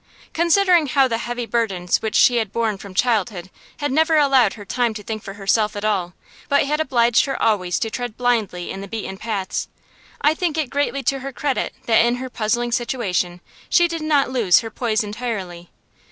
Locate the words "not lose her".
14.01-14.71